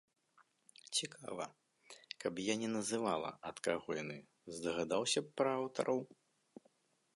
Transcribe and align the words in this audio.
Цікава, 0.99 1.45
каб 2.23 2.33
я 2.45 2.55
не 2.63 2.69
называла, 2.77 3.29
ад 3.51 3.57
каго 3.69 3.89
яны, 4.01 4.17
здагадаўся 4.59 5.19
б 5.27 5.33
пра 5.43 5.51
аўтараў? 5.61 5.99